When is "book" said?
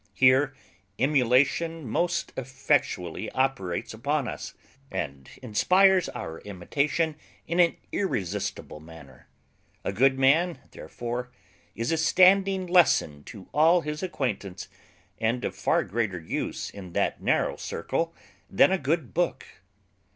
19.13-19.45